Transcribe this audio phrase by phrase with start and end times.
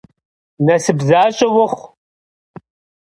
[0.65, 1.81] Насып защӏэ ухъу!